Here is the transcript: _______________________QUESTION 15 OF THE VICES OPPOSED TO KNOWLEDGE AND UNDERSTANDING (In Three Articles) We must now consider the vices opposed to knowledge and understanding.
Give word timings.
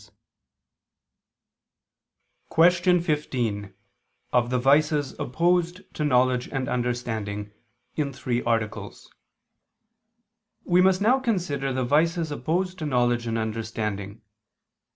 _______________________QUESTION 2.49 3.01
15 3.01 3.71
OF 4.33 4.49
THE 4.49 4.57
VICES 4.57 5.13
OPPOSED 5.19 5.81
TO 5.93 6.03
KNOWLEDGE 6.03 6.47
AND 6.49 6.67
UNDERSTANDING 6.67 7.51
(In 7.95 8.11
Three 8.11 8.41
Articles) 8.41 9.11
We 10.63 10.81
must 10.81 11.01
now 11.01 11.19
consider 11.19 11.71
the 11.71 11.85
vices 11.85 12.31
opposed 12.31 12.79
to 12.79 12.87
knowledge 12.87 13.27
and 13.27 13.37
understanding. 13.37 14.21